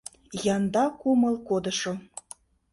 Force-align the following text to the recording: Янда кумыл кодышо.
Янда 0.55 0.85
кумыл 0.99 1.35
кодышо. 1.47 1.93